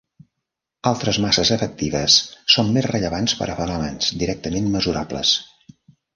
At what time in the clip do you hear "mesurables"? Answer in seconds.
4.79-5.37